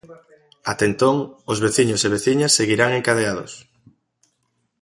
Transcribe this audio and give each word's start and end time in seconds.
Até 0.71 0.83
entón, 0.89 1.15
os 1.51 1.61
veciños 1.65 2.01
e 2.07 2.13
veciñas 2.15 2.55
seguirán 2.59 2.91
encadeados. 2.99 3.51